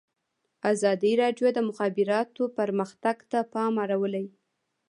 ازادي 0.71 1.11
راډیو 1.21 1.47
د 1.53 1.55
د 1.57 1.59
مخابراتو 1.69 2.43
پرمختګ 2.57 3.17
ته 3.31 3.39
پام 3.53 3.73
اړولی. 3.83 4.25